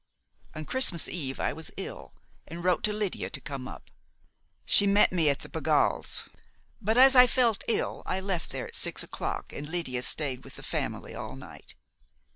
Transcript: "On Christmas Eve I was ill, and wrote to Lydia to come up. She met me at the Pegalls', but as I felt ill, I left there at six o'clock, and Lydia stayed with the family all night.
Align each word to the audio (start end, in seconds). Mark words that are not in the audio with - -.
"On 0.55 0.65
Christmas 0.65 1.07
Eve 1.07 1.39
I 1.39 1.53
was 1.53 1.69
ill, 1.77 2.15
and 2.47 2.63
wrote 2.63 2.83
to 2.85 2.91
Lydia 2.91 3.29
to 3.29 3.39
come 3.39 3.67
up. 3.67 3.91
She 4.65 4.87
met 4.87 5.11
me 5.11 5.29
at 5.29 5.41
the 5.41 5.47
Pegalls', 5.47 6.27
but 6.81 6.97
as 6.97 7.15
I 7.15 7.27
felt 7.27 7.63
ill, 7.67 8.01
I 8.07 8.19
left 8.19 8.49
there 8.49 8.65
at 8.67 8.73
six 8.73 9.03
o'clock, 9.03 9.53
and 9.53 9.69
Lydia 9.69 10.01
stayed 10.01 10.43
with 10.43 10.55
the 10.55 10.63
family 10.63 11.13
all 11.13 11.35
night. 11.35 11.75